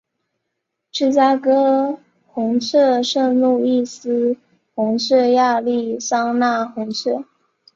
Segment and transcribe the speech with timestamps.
[0.91, 4.35] 芝加哥红雀圣路易斯
[4.73, 7.23] 红雀亚利桑那红雀